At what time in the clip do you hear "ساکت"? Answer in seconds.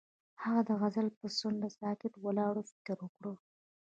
1.79-2.13